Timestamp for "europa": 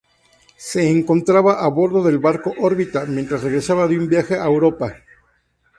4.45-4.95